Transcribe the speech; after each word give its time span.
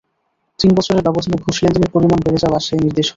তিন 0.59 0.71
বছরের 0.75 1.05
ব্যবধানে 1.05 1.37
ঘুষ 1.43 1.57
লেনদেনের 1.63 1.93
পরিমাণ 1.95 2.19
বেড়ে 2.21 2.43
যাওয়া 2.43 2.59
সেই 2.59 2.79
নির্দেশ 2.79 2.97
করে। 2.97 3.09